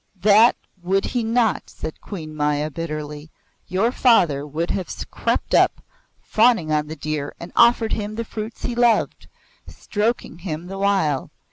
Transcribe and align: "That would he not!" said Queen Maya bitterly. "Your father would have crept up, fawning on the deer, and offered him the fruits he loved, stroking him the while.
"That 0.21 0.55
would 0.81 1.05
he 1.05 1.23
not!" 1.23 1.69
said 1.69 2.01
Queen 2.01 2.35
Maya 2.35 2.71
bitterly. 2.71 3.29
"Your 3.67 3.91
father 3.91 4.47
would 4.47 4.71
have 4.71 4.91
crept 5.11 5.53
up, 5.53 5.83
fawning 6.19 6.71
on 6.71 6.87
the 6.87 6.95
deer, 6.95 7.35
and 7.39 7.51
offered 7.55 7.93
him 7.93 8.15
the 8.15 8.25
fruits 8.25 8.63
he 8.63 8.73
loved, 8.73 9.27
stroking 9.67 10.39
him 10.39 10.65
the 10.65 10.79
while. 10.79 11.29